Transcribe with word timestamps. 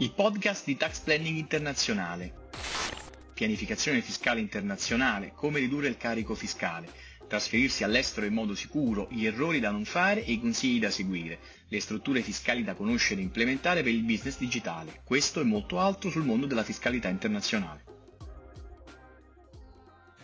il 0.00 0.12
podcast 0.12 0.64
di 0.64 0.76
Tax 0.76 1.00
Planning 1.00 1.36
Internazionale. 1.38 2.32
Pianificazione 3.34 4.00
fiscale 4.00 4.38
internazionale, 4.38 5.32
come 5.34 5.58
ridurre 5.58 5.88
il 5.88 5.96
carico 5.96 6.36
fiscale, 6.36 6.88
trasferirsi 7.26 7.82
all'estero 7.82 8.24
in 8.24 8.32
modo 8.32 8.54
sicuro, 8.54 9.08
gli 9.10 9.26
errori 9.26 9.58
da 9.58 9.72
non 9.72 9.84
fare 9.84 10.24
e 10.24 10.32
i 10.32 10.40
consigli 10.40 10.78
da 10.78 10.90
seguire, 10.90 11.40
le 11.66 11.80
strutture 11.80 12.22
fiscali 12.22 12.62
da 12.62 12.74
conoscere 12.74 13.20
e 13.20 13.24
implementare 13.24 13.82
per 13.82 13.92
il 13.92 14.04
business 14.04 14.38
digitale. 14.38 15.00
Questo 15.02 15.40
e 15.40 15.44
molto 15.44 15.80
altro 15.80 16.10
sul 16.10 16.24
mondo 16.24 16.46
della 16.46 16.62
fiscalità 16.62 17.08
internazionale. 17.08 17.87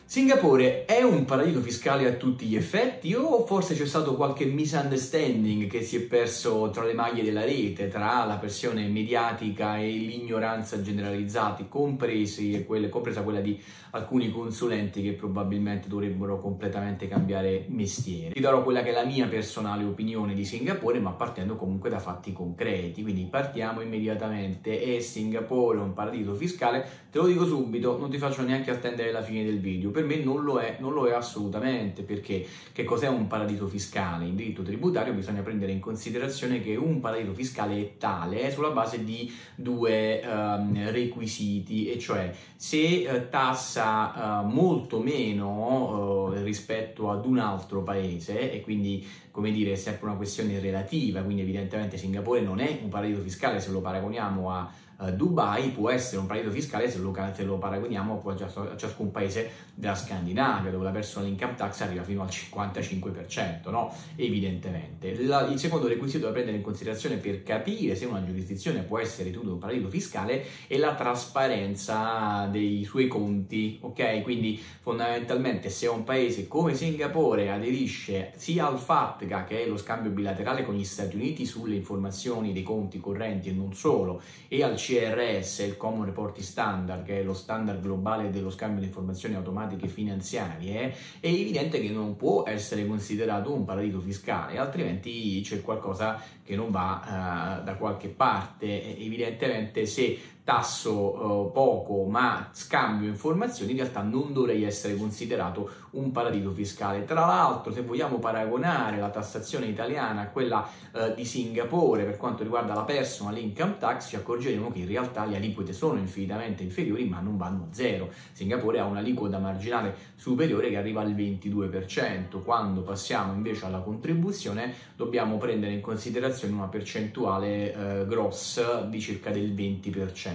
Singapore 0.07 0.85
è 0.85 1.03
un 1.03 1.25
paradiso 1.25 1.61
fiscale 1.61 2.07
a 2.07 2.13
tutti 2.13 2.45
gli 2.45 2.57
effetti 2.57 3.15
o 3.15 3.47
forse 3.47 3.75
c'è 3.75 3.87
stato 3.87 4.17
qualche 4.17 4.45
misunderstanding 4.45 5.67
che 5.67 5.83
si 5.83 5.97
è 5.97 6.01
perso 6.03 6.69
tra 6.71 6.85
le 6.85 6.93
maglie 6.93 7.23
della 7.23 7.43
rete, 7.43 7.89
tra 7.89 8.23
la 8.27 8.37
pressione 8.37 8.87
mediatica 8.87 9.79
e 9.79 9.89
l'ignoranza 9.89 10.83
generalizzati, 10.83 11.69
quelle, 11.69 12.91
compresa 12.91 13.23
quella 13.23 13.41
di 13.41 13.59
alcuni 13.93 14.31
consulenti 14.31 15.03
che 15.03 15.13
probabilmente 15.13 15.89
dovrebbero 15.89 16.39
completamente 16.39 17.09
cambiare 17.09 17.65
mestiere. 17.69 18.35
Vi 18.35 18.41
darò 18.41 18.63
quella 18.63 18.83
che 18.83 18.91
è 18.91 18.93
la 18.93 19.05
mia 19.05 19.27
personale 19.27 19.85
opinione 19.85 20.35
di 20.35 20.45
Singapore, 20.45 20.99
ma 20.99 21.13
partendo 21.13 21.57
comunque 21.57 21.89
da 21.89 21.99
fatti 21.99 22.33
concreti. 22.33 23.03
Quindi 23.03 23.25
partiamo 23.25 23.81
immediatamente. 23.81 24.83
È 24.83 25.01
Singapore 25.01 25.79
un 25.79 25.95
paradiso 25.95 26.35
fiscale? 26.35 26.87
Te 27.11 27.19
lo 27.19 27.27
dico 27.27 27.47
subito, 27.47 27.97
non 27.97 28.11
ti 28.11 28.19
faccio 28.19 28.43
neanche 28.43 28.71
attendere 28.71 29.11
la 29.11 29.23
fine 29.23 29.45
del 29.45 29.61
video. 29.61 29.93
Per 29.95 30.05
me 30.05 30.17
non 30.17 30.43
lo 30.43 30.59
è, 30.59 30.79
non 30.81 30.93
lo 30.93 31.07
è 31.07 31.13
assolutamente, 31.13 32.03
perché 32.03 32.45
che 32.73 32.83
cos'è 32.83 33.07
un 33.07 33.29
paradiso 33.29 33.69
fiscale? 33.69 34.25
In 34.25 34.35
diritto 34.35 34.63
tributario 34.63 35.13
bisogna 35.13 35.41
prendere 35.41 35.71
in 35.71 35.79
considerazione 35.79 36.61
che 36.61 36.75
un 36.75 36.99
paradiso 36.99 37.33
fiscale 37.33 37.81
è 37.81 37.97
tale 37.97 38.51
sulla 38.51 38.71
base 38.71 39.05
di 39.05 39.33
due 39.55 40.21
um, 40.25 40.91
requisiti, 40.91 41.93
e 41.93 42.01
cioè 42.01 42.35
se 42.57 43.07
uh, 43.09 43.31
tassa 43.31 44.41
uh, 44.41 44.47
molto 44.49 44.99
meno 44.99 46.27
uh, 46.27 46.43
rispetto 46.43 47.13
ad 47.13 47.25
un 47.25 47.39
altro 47.39 47.85
paese 47.85 48.51
e 48.51 48.63
quindi 48.63 49.07
come 49.31 49.53
dire 49.53 49.73
è 49.73 49.77
sempre 49.77 50.07
una 50.07 50.17
questione 50.17 50.59
relativa, 50.59 51.21
quindi 51.21 51.43
evidentemente 51.43 51.99
Singapore 51.99 52.41
non 52.41 52.59
è 52.59 52.81
un 52.83 52.89
paradiso 52.89 53.21
fiscale 53.21 53.61
se 53.61 53.71
lo 53.71 53.81
paragoniamo 53.81 54.51
a 54.51 54.73
Dubai, 55.11 55.71
può 55.71 55.91
essere 55.91 56.19
un 56.21 56.27
paradiso 56.27 56.53
fiscale 56.53 56.91
se 56.91 56.99
lo, 56.99 57.15
se 57.35 57.45
lo 57.45 57.59
paragoniamo 57.59 58.23
a, 58.25 58.77
ciascun 58.77 59.11
paese 59.11 59.51
della 59.75 59.95
Scandinavia 59.95 60.71
dove 60.71 60.85
la 60.85 60.91
personal 60.91 61.29
income 61.29 61.55
tax 61.55 61.81
arriva 61.81 62.03
fino 62.03 62.23
al 62.23 62.29
55%, 62.29 63.71
no? 63.71 63.93
Evidentemente. 64.17 65.23
La, 65.25 65.47
il 65.47 65.59
secondo 65.59 65.87
requisito 65.87 66.27
da 66.27 66.33
prendere 66.33 66.57
in 66.57 66.63
considerazione 66.63 67.17
per 67.17 67.43
capire 67.43 67.95
se 67.95 68.07
una 68.07 68.25
giurisdizione 68.25 68.81
può 68.81 68.99
essere 68.99 69.25
ritenuta 69.25 69.53
un 69.53 69.59
paradiso 69.59 69.89
fiscale 69.89 70.45
è 70.67 70.77
la 70.77 70.95
trasparenza 70.95 72.49
dei 72.51 72.85
suoi 72.85 73.07
conti, 73.07 73.79
ok? 73.81 74.23
Quindi 74.23 74.61
fondamentalmente 74.81 75.71
se 75.71 75.87
un 75.87 76.05
paese 76.05 76.49
come 76.49 76.75
Singapore 76.75 77.51
aderisce 77.51 78.33
sia 78.37 78.67
al 78.67 78.79
FAT 78.79 79.05
FATCA, 79.05 79.45
che 79.45 79.65
è 79.65 79.67
lo 79.67 79.77
scambio 79.77 80.11
bilaterale 80.11 80.65
con 80.65 80.75
gli 80.75 80.85
Stati 80.85 81.17
Uniti 81.17 81.47
sulle 81.47 81.75
informazioni 81.75 82.53
dei 82.53 82.63
conti 82.63 83.01
correnti 83.01 83.49
e 83.49 83.53
non 83.53 83.75
solo, 83.75 84.21
e 84.49 84.63
al 84.63 84.77
CRS, 84.95 85.59
il 85.61 85.77
Common 85.77 86.05
Reporting 86.05 86.47
Standard, 86.47 87.05
che 87.05 87.21
è 87.21 87.23
lo 87.25 87.35
standard 87.35 87.81
globale 87.81 88.31
dello 88.31 88.51
scambio 88.51 88.81
di 88.81 88.87
informazioni 88.87 89.35
automatiche 89.35 89.89
finanziarie, 89.89 90.95
è 91.19 91.27
evidente 91.27 91.81
che 91.81 91.91
non 91.91 92.17
può 92.17 92.45
essere 92.47 92.87
considerato 92.87 93.53
un 93.53 93.65
paradiso 93.65 93.99
fiscale, 94.01 94.57
altrimenti 94.57 95.41
c'è 95.43 95.61
qualcosa 95.63 96.23
che 96.45 96.55
non 96.55 96.71
va 96.71 97.61
uh, 97.61 97.65
da 97.65 97.75
qualche 97.75 98.09
parte. 98.09 98.97
Evidentemente 98.97 99.87
se 99.87 100.19
tasso 100.45 100.93
uh, 100.93 101.53
poco 101.53 102.05
ma 102.05 102.51
scambio 102.53 103.09
informazioni, 103.09 103.71
in 103.71 103.79
realtà 103.79 104.03
non 104.03 104.35
dovrei 104.35 104.63
essere 104.63 104.95
considerato 104.95 105.71
un 105.93 106.13
paradiso 106.13 106.51
fiscale. 106.51 107.05
Tra 107.05 107.25
l'altro, 107.25 107.73
se 107.73 107.81
vogliamo 107.81 108.19
paragonare 108.19 108.99
la 108.99 109.09
tassazione 109.09 109.67
italiana 109.67 110.21
a 110.21 110.27
quella 110.29 110.69
uh, 110.93 111.15
di 111.15 111.25
Singapore 111.25 112.05
per 112.05 112.19
quanto 112.19 112.43
riguarda 112.43 112.75
la 112.75 112.83
personal 112.83 113.39
income 113.39 113.79
tax, 113.79 114.09
ci 114.11 114.17
accorgeremo 114.17 114.71
che 114.71 114.81
in 114.81 114.87
realtà 114.87 115.25
le 115.25 115.37
aliquote 115.37 115.73
sono 115.73 115.99
infinitamente 115.99 116.63
inferiori 116.63 117.09
ma 117.09 117.21
non 117.21 117.39
vanno 117.39 117.69
a 117.71 117.75
zero. 117.75 118.11
Singapore 118.33 118.81
ha 118.81 118.85
un'aliquota 118.85 119.39
marginale 119.39 119.97
superiore 120.15 120.69
che 120.69 120.77
arriva 120.77 121.01
al 121.01 121.15
22%. 121.15 122.43
Quando 122.43 122.83
passiamo 122.83 123.33
invece 123.33 123.65
alla 123.65 123.79
contribuzione 123.79 124.75
dobbiamo 124.95 125.39
prendere 125.39 125.73
in 125.73 125.81
considerazione 125.81 126.53
una 126.53 126.69
percentuale 126.69 128.03
uh, 128.03 128.07
gross 128.07 128.85
di 128.89 129.01
circa 129.01 129.31
del 129.31 129.55
20% 129.55 130.33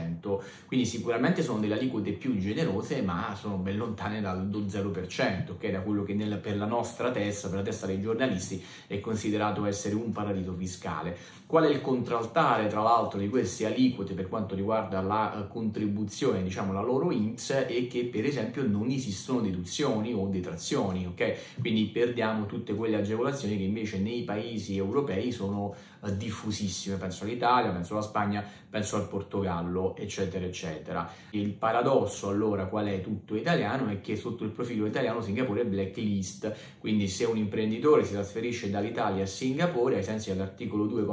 quindi 0.66 0.86
sicuramente 0.86 1.42
sono 1.42 1.60
delle 1.60 1.76
aliquote 1.76 2.12
più 2.12 2.38
generose, 2.38 3.02
ma 3.02 3.36
sono 3.36 3.56
ben 3.56 3.78
lontane 3.78 4.22
dal 4.22 4.48
0%, 4.48 5.58
che 5.58 5.72
da 5.72 5.82
quello 5.82 6.04
che 6.04 6.14
nel, 6.14 6.38
per 6.38 6.58
la 6.58 6.66
nostra 6.66 7.12
testa, 7.12 7.48
per 7.48 7.58
la 7.58 7.64
testa 7.64 7.86
dei 7.86 8.00
giornalisti, 8.00 8.64
è 8.88 9.00
considerato 9.00 9.66
essere 9.66 9.96
un 9.96 10.12
paradiso 10.12 10.54
fiscale. 10.54 11.18
Qual 11.46 11.64
è 11.64 11.70
il 11.70 11.82
contraltare, 11.82 12.68
tra 12.68 12.82
l'altro, 12.82 13.20
di 13.20 13.28
queste 13.28 13.66
aliquote 13.66 14.14
per 14.14 14.30
quanto 14.30 14.54
riguarda 14.54 15.02
la 15.02 15.48
contribuzione, 15.50 16.44
diciamo 16.44 16.74
la 16.74 16.82
loro 16.82 17.12
INPS, 17.12 17.50
è 17.68 17.88
che 17.88 18.06
per 18.06 18.26
esempio 18.26 18.68
non 18.68 18.90
esistono 18.92 19.42
deduzioni 19.42 20.14
o 20.14 20.28
detrazioni, 20.28 21.08
ok? 21.08 21.60
Quindi 21.60 21.86
perdiamo 21.86 22.46
tutte 22.46 22.76
quelle 22.76 22.98
agevolazioni 22.98 23.58
che 23.58 23.64
invece 23.64 23.98
nei 23.98 24.24
paesi 24.24 24.78
europei 24.78 25.32
sono 25.32 25.74
diffusissime, 26.08 26.96
penso 26.96 27.24
all'Italia, 27.24 27.72
penso 27.72 27.94
alla 27.94 28.02
Spagna, 28.02 28.44
penso 28.70 28.96
al 28.96 29.08
Portogallo, 29.08 29.96
eccetera, 29.98 30.46
eccetera. 30.46 31.10
Il 31.32 31.50
paradosso 31.52 32.30
allora 32.30 32.66
qual 32.66 32.88
è 32.88 33.02
tutto 33.02 33.36
italiano 33.36 33.90
è 33.90 34.00
che 34.00 34.16
sotto 34.16 34.44
il 34.44 34.52
profilo 34.52 34.86
italiano 34.86 35.22
Singapore 35.22 35.62
è 35.62 35.66
blacklist, 35.66 36.54
quindi 36.80 37.08
se 37.08 37.26
un 37.26 37.38
imprenditore 37.38 38.06
si 38.06 38.14
trasferisce 38.14 38.70
dall'Italia 38.70 39.24
a 39.24 39.28
Singapore 39.28 39.98
ai 39.98 40.04
sensi 40.04 40.30
dell'articolo 40.30 40.86
2, 40.86 41.04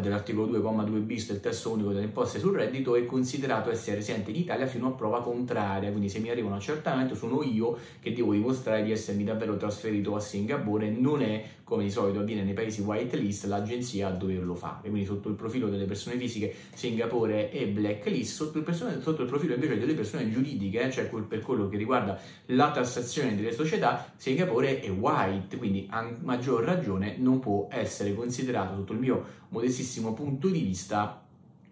dell'articolo 0.00 0.46
2,2 0.58 1.00
bis 1.00 1.28
del 1.28 1.40
testo 1.40 1.70
unico 1.70 1.92
delle 1.92 2.04
imposte 2.04 2.38
sul 2.38 2.56
reddito 2.56 2.96
è 2.96 3.04
considerato 3.04 3.70
essere 3.70 3.96
residente 3.96 4.30
in 4.30 4.36
Italia 4.36 4.66
fino 4.66 4.88
a 4.88 4.90
prova 4.90 5.22
contraria, 5.22 5.90
quindi 5.90 6.08
se 6.08 6.18
mi 6.18 6.30
arriva 6.30 6.48
un 6.48 6.54
accertamento 6.54 7.14
sono 7.14 7.42
io 7.42 7.78
che 8.00 8.12
devo 8.12 8.32
dimostrare 8.32 8.82
di 8.82 8.90
essermi 8.90 9.24
davvero 9.24 9.56
trasferito 9.56 10.16
a 10.16 10.20
Singapore, 10.20 10.90
non 10.90 11.22
è 11.22 11.44
come 11.62 11.84
di 11.84 11.90
solito 11.90 12.20
avviene 12.20 12.42
nei 12.42 12.54
paesi 12.54 12.82
whitelist 12.82 13.46
l'agenzia 13.46 14.03
a 14.04 14.10
doverlo 14.10 14.54
fare, 14.54 14.88
quindi 14.88 15.04
sotto 15.04 15.28
il 15.28 15.34
profilo 15.34 15.68
delle 15.68 15.84
persone 15.84 16.16
fisiche 16.16 16.54
Singapore 16.74 17.50
è 17.50 17.66
blacklist, 17.66 18.34
sotto 18.34 18.58
il, 18.58 18.64
persone, 18.64 19.00
sotto 19.00 19.22
il 19.22 19.28
profilo 19.28 19.54
invece 19.54 19.78
delle 19.78 19.94
persone 19.94 20.30
giuridiche, 20.30 20.90
cioè 20.90 21.04
per 21.06 21.40
quello 21.40 21.68
che 21.68 21.76
riguarda 21.76 22.18
la 22.46 22.70
tassazione 22.70 23.34
delle 23.34 23.52
società, 23.52 24.12
Singapore 24.16 24.80
è 24.80 24.90
white, 24.90 25.56
quindi 25.56 25.86
a 25.90 26.08
maggior 26.22 26.62
ragione 26.64 27.16
non 27.18 27.40
può 27.40 27.68
essere 27.70 28.14
considerato 28.14 28.76
sotto 28.76 28.92
il 28.92 28.98
mio 28.98 29.24
modestissimo 29.48 30.12
punto 30.14 30.48
di 30.48 30.60
vista 30.60 31.23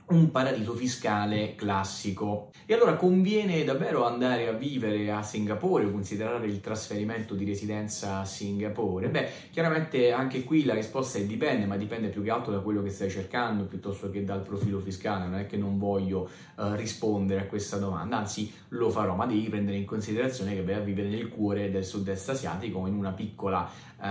un 0.06 0.30
paradiso 0.30 0.74
fiscale 0.74 1.54
classico. 1.54 2.50
E 2.66 2.74
allora 2.74 2.96
conviene 2.96 3.64
davvero 3.64 4.04
andare 4.04 4.48
a 4.48 4.52
vivere 4.52 5.10
a 5.10 5.22
Singapore 5.22 5.84
o 5.84 5.90
considerare 5.90 6.46
il 6.46 6.60
trasferimento 6.60 7.34
di 7.34 7.44
residenza 7.44 8.18
a 8.18 8.24
Singapore? 8.24 9.08
Beh, 9.08 9.28
chiaramente 9.50 10.12
anche 10.12 10.44
qui 10.44 10.64
la 10.64 10.74
risposta 10.74 11.18
è 11.18 11.24
dipende, 11.24 11.66
ma 11.66 11.76
dipende 11.76 12.08
più 12.08 12.22
che 12.22 12.30
altro 12.30 12.52
da 12.52 12.58
quello 12.58 12.82
che 12.82 12.90
stai 12.90 13.10
cercando 13.10 13.64
piuttosto 13.64 14.10
che 14.10 14.24
dal 14.24 14.42
profilo 14.42 14.80
fiscale. 14.80 15.26
Non 15.26 15.38
è 15.38 15.46
che 15.46 15.56
non 15.56 15.78
voglio 15.78 16.28
uh, 16.56 16.72
rispondere 16.74 17.42
a 17.42 17.46
questa 17.46 17.78
domanda, 17.78 18.18
anzi 18.18 18.52
lo 18.68 18.90
farò, 18.90 19.14
ma 19.14 19.26
devi 19.26 19.48
prendere 19.48 19.76
in 19.76 19.84
considerazione 19.84 20.54
che 20.54 20.62
vai 20.62 20.74
a 20.74 20.80
vivere 20.80 21.08
nel 21.08 21.28
cuore 21.28 21.70
del 21.70 21.84
sud-est 21.84 22.28
asiatico 22.28 22.86
in 22.86 22.94
una 22.94 23.12
piccola 23.12 23.68
uh, 23.98 24.04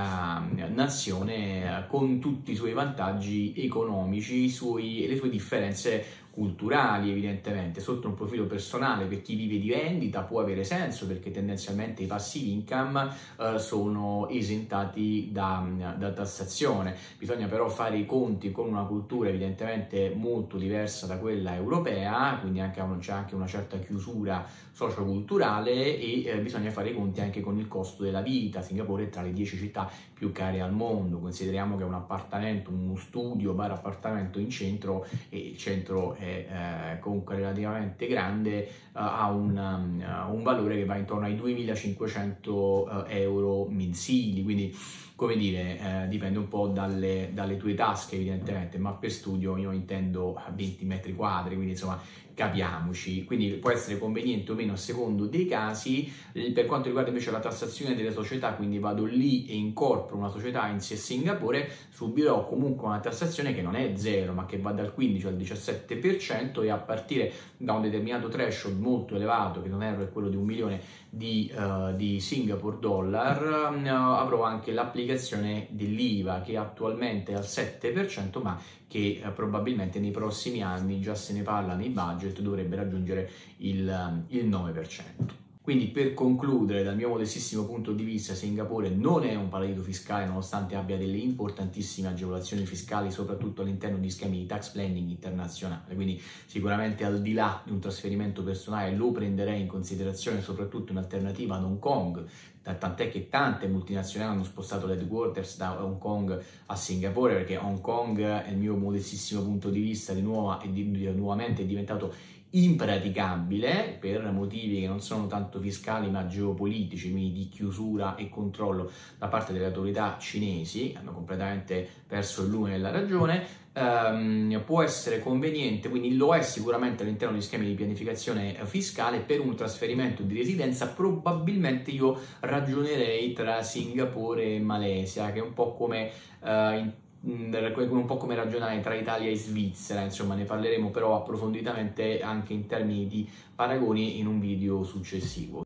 nazione 0.73 1.85
con 1.87 2.19
tutti 2.19 2.51
i 2.51 2.55
suoi 2.55 2.73
vantaggi 2.73 3.53
economici, 3.57 4.45
i 4.45 4.49
suoi, 4.49 5.05
le 5.07 5.15
sue 5.15 5.29
differenze 5.29 5.80
Say. 5.81 6.05
Culturali 6.31 7.11
evidentemente, 7.11 7.81
sotto 7.81 8.07
un 8.07 8.15
profilo 8.15 8.45
personale 8.45 9.05
per 9.05 9.21
chi 9.21 9.35
vive 9.35 9.59
di 9.59 9.69
vendita 9.69 10.21
può 10.21 10.39
avere 10.39 10.63
senso 10.63 11.05
perché 11.05 11.29
tendenzialmente 11.29 12.03
i 12.03 12.05
passive 12.07 12.49
income 12.51 13.09
eh, 13.37 13.59
sono 13.59 14.27
esentati 14.29 15.29
da, 15.31 15.67
da, 15.97 16.11
tassazione, 16.11 16.95
bisogna 17.17 17.47
però 17.47 17.67
fare 17.67 17.97
i 17.97 18.05
conti 18.05 18.51
con 18.51 18.67
una 18.67 18.83
cultura 18.83 19.29
evidentemente 19.29 20.13
molto 20.15 20.57
diversa 20.57 21.05
da 21.05 21.17
quella 21.17 21.53
europea, 21.53 22.37
quindi 22.39 22.61
anche, 22.61 22.81
c'è 22.99 23.11
anche 23.11 23.35
una 23.35 23.47
certa 23.47 23.77
chiusura 23.79 24.45
socioculturale 24.71 25.99
e 25.99 26.23
eh, 26.25 26.39
bisogna 26.39 26.71
fare 26.71 26.89
i 26.89 26.95
conti 26.95 27.19
anche 27.21 27.41
con 27.41 27.57
il 27.57 27.67
costo 27.67 28.03
della 28.03 28.21
vita, 28.21 28.61
Singapore 28.61 29.03
è 29.03 29.09
tra 29.09 29.21
le 29.21 29.33
10 29.33 29.57
città 29.57 29.89
più 30.13 30.31
care 30.31 30.61
al 30.61 30.73
mondo, 30.73 31.19
consideriamo 31.19 31.77
che 31.77 31.83
un 31.83 31.93
appartamento, 31.93 32.71
uno 32.71 32.95
studio, 32.95 33.53
bar 33.53 33.71
appartamento 33.71 34.39
in 34.39 34.49
centro 34.49 35.05
e 35.29 35.37
il 35.37 35.57
centro 35.57 36.15
è 36.21 36.93
eh, 36.93 36.99
comunque 36.99 37.35
relativamente 37.35 38.07
grande, 38.07 38.67
uh, 38.93 38.99
ha 38.99 39.29
un, 39.31 39.57
um, 39.57 40.35
un, 40.35 40.43
valore 40.43 40.75
che 40.75 40.85
va 40.85 40.95
intorno 40.95 41.25
ai 41.25 41.35
2500 41.35 43.05
euro 43.07 43.65
mensili, 43.67 44.43
quindi 44.43 44.75
come 45.21 45.35
dire, 45.35 45.77
eh, 45.77 46.07
dipende 46.07 46.39
un 46.39 46.47
po' 46.47 46.67
dalle, 46.67 47.29
dalle, 47.31 47.55
tue 47.57 47.75
tasche 47.75 48.15
evidentemente, 48.15 48.79
ma 48.79 48.91
per 48.93 49.11
studio 49.11 49.55
io 49.55 49.71
intendo 49.71 50.41
20 50.55 50.83
metri 50.85 51.13
quadri, 51.13 51.53
quindi 51.53 51.73
insomma 51.73 52.01
capiamoci, 52.41 53.23
quindi 53.23 53.49
può 53.51 53.69
essere 53.69 53.99
conveniente 53.99 54.51
o 54.51 54.55
meno 54.55 54.73
a 54.73 54.75
secondo 54.75 55.27
dei 55.27 55.45
casi. 55.45 56.11
Per 56.31 56.65
quanto 56.65 56.87
riguarda 56.87 57.11
invece 57.11 57.29
la 57.29 57.39
tassazione 57.39 57.93
delle 57.93 58.11
società, 58.11 58.53
quindi 58.53 58.79
vado 58.79 59.05
lì 59.05 59.45
e 59.45 59.55
incorporo 59.55 60.17
una 60.17 60.29
società 60.29 60.67
in 60.67 60.79
Singapore, 60.79 61.69
subirò 61.91 62.47
comunque 62.47 62.87
una 62.87 62.99
tassazione 62.99 63.53
che 63.53 63.61
non 63.61 63.75
è 63.75 63.91
zero, 63.95 64.33
ma 64.33 64.45
che 64.45 64.57
va 64.57 64.71
dal 64.71 64.91
15 64.91 65.27
al 65.27 65.35
17% 65.35 66.63
e 66.63 66.69
a 66.71 66.77
partire 66.77 67.31
da 67.57 67.73
un 67.73 67.83
determinato 67.83 68.27
threshold 68.27 68.79
molto 68.79 69.15
elevato, 69.15 69.61
che 69.61 69.69
non 69.69 69.83
è 69.83 70.09
quello 70.11 70.29
di 70.29 70.35
un 70.35 70.45
milione 70.45 70.81
di, 71.13 71.51
uh, 71.53 71.93
di 71.93 72.21
Singapore 72.21 72.77
dollar, 72.79 73.73
uh, 73.73 73.87
avrò 73.87 74.43
anche 74.43 74.71
l'applicazione 74.71 75.67
dell'IVA 75.69 76.41
che 76.41 76.55
attualmente 76.55 77.33
è 77.33 77.35
al 77.35 77.43
7%, 77.43 78.41
ma 78.41 78.59
che 78.87 79.21
uh, 79.23 79.33
probabilmente 79.33 79.99
nei 79.99 80.11
prossimi 80.11 80.63
anni, 80.63 81.01
già 81.01 81.13
se 81.13 81.33
ne 81.33 81.41
parla 81.41 81.75
nei 81.75 81.89
budget, 81.89 82.30
dovrebbe 82.39 82.77
raggiungere 82.77 83.29
il, 83.57 84.25
il 84.29 84.49
9%. 84.49 85.39
Quindi 85.61 85.89
per 85.89 86.15
concludere, 86.15 86.81
dal 86.81 86.95
mio 86.95 87.09
modestissimo 87.09 87.65
punto 87.65 87.91
di 87.91 88.03
vista, 88.03 88.33
Singapore 88.33 88.89
non 88.89 89.23
è 89.23 89.35
un 89.35 89.47
paradiso 89.47 89.83
fiscale 89.83 90.25
nonostante 90.25 90.75
abbia 90.75 90.97
delle 90.97 91.17
importantissime 91.17 92.07
agevolazioni 92.07 92.65
fiscali, 92.65 93.11
soprattutto 93.11 93.61
all'interno 93.61 93.97
di 93.97 94.09
schemi 94.09 94.39
di 94.39 94.47
tax 94.47 94.69
planning 94.69 95.07
internazionale. 95.07 95.93
Quindi 95.93 96.19
sicuramente 96.47 97.05
al 97.05 97.21
di 97.21 97.33
là 97.33 97.61
di 97.63 97.71
un 97.71 97.79
trasferimento 97.79 98.43
personale 98.43 98.95
lo 98.95 99.11
prenderei 99.11 99.61
in 99.61 99.67
considerazione 99.67 100.41
soprattutto 100.41 100.93
in 100.93 100.97
alternativa 100.97 101.57
ad 101.57 101.63
Hong 101.63 101.77
Kong, 101.77 102.25
tant'è 102.61 103.09
che 103.09 103.27
tante 103.27 103.67
multinazionali 103.67 104.33
hanno 104.33 104.43
spostato 104.43 104.85
l'headquarters 104.85 105.57
da 105.57 105.83
Hong 105.83 105.97
Kong 105.97 106.43
a 106.67 106.75
Singapore 106.75 107.33
perché 107.33 107.57
Hong 107.57 107.81
Kong, 107.81 108.17
nel 108.19 108.57
mio 108.57 108.75
modestissimo 108.75 109.41
punto 109.41 109.69
di 109.69 109.81
vista, 109.81 110.13
di, 110.13 110.21
nuovo, 110.21 110.57
di, 110.63 110.91
di 110.91 111.11
nuovamente 111.11 111.63
è 111.63 111.65
diventato 111.65 112.13
impraticabile 112.51 113.97
per 113.99 114.29
motivi 114.31 114.81
che 114.81 114.87
non 114.87 115.01
sono 115.01 115.27
tanto 115.27 115.59
fiscali 115.59 116.09
ma 116.09 116.27
geopolitici, 116.27 117.11
quindi 117.11 117.31
di 117.31 117.49
chiusura 117.49 118.15
e 118.15 118.29
controllo 118.29 118.91
da 119.17 119.27
parte 119.27 119.53
delle 119.53 119.65
autorità 119.65 120.17
cinesi, 120.19 120.93
hanno 120.97 121.13
completamente 121.13 121.87
perso 122.05 122.43
il 122.43 122.49
lume 122.49 122.71
della 122.71 122.91
ragione, 122.91 123.69
ehm, 123.73 124.61
può 124.65 124.81
essere 124.81 125.19
conveniente, 125.19 125.89
quindi 125.89 126.15
lo 126.15 126.33
è 126.35 126.41
sicuramente 126.41 127.03
all'interno 127.03 127.35
di 127.35 127.41
schemi 127.41 127.65
di 127.65 127.73
pianificazione 127.73 128.55
fiscale 128.65 129.19
per 129.19 129.39
un 129.39 129.55
trasferimento 129.55 130.23
di 130.23 130.37
residenza, 130.37 130.87
probabilmente 130.87 131.91
io 131.91 132.19
ragionerei 132.39 133.33
tra 133.33 133.61
Singapore 133.61 134.55
e 134.55 134.59
Malesia, 134.59 135.31
che 135.31 135.39
è 135.39 135.43
un 135.43 135.53
po' 135.53 135.73
come 135.73 136.11
eh, 136.43 137.09
Mm, 137.23 137.53
un 137.53 138.05
po' 138.05 138.17
come 138.17 138.33
ragionare 138.33 138.79
tra 138.79 138.95
Italia 138.95 139.29
e 139.29 139.35
Svizzera, 139.35 140.01
insomma 140.01 140.33
ne 140.33 140.43
parleremo 140.43 140.89
però 140.89 141.15
approfonditamente 141.15 142.19
anche 142.19 142.53
in 142.53 142.65
termini 142.65 143.05
di 143.05 143.29
paragoni 143.53 144.17
in 144.17 144.25
un 144.25 144.39
video 144.39 144.83
successivo. 144.83 145.61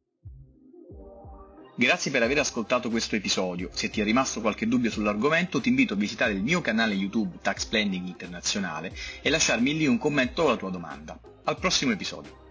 Grazie 1.77 2.10
per 2.10 2.24
aver 2.24 2.39
ascoltato 2.39 2.89
questo 2.89 3.18
episodio. 3.18 3.69
Se 3.74 3.89
ti 3.89 4.00
è 4.00 4.06
rimasto 4.06 4.39
qualche 4.39 4.66
dubbio 4.66 4.89
sull'argomento, 4.89 5.60
ti 5.60 5.68
invito 5.68 5.94
a 5.94 5.98
visitare 5.98 6.31
il 6.31 6.42
mio 6.42 6.62
canale 6.62 6.94
YouTube 6.94 7.39
Tax 7.42 7.66
Planning 7.66 8.07
Internazionale 8.07 8.95
e 9.22 9.30
lasciarmi 9.30 9.75
lì 9.75 9.86
un 9.86 9.98
commento 9.98 10.44
o 10.44 10.48
la 10.48 10.56
tua 10.56 10.69
domanda. 10.69 11.19
Al 11.44 11.60
prossimo 11.60 11.92
episodio. 11.92 12.44